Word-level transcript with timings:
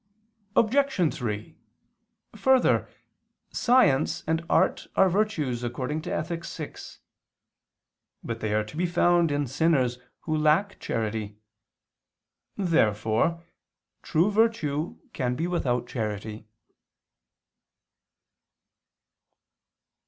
Obj. 0.55 1.13
3: 1.13 1.55
Further, 2.35 2.89
science 3.51 4.23
and 4.25 4.43
art 4.49 4.87
are 4.95 5.07
virtues, 5.11 5.63
according 5.63 6.01
to 6.01 6.11
Ethic. 6.11 6.43
vi. 6.43 6.73
But 8.23 8.39
they 8.39 8.51
are 8.55 8.63
to 8.63 8.75
be 8.75 8.87
found 8.87 9.31
in 9.31 9.45
sinners 9.45 9.99
who 10.21 10.35
lack 10.35 10.79
charity. 10.79 11.37
Therefore 12.57 13.43
true 14.01 14.31
virtue 14.31 14.97
can 15.13 15.35
be 15.35 15.45
without 15.45 15.85
charity. 15.85 16.47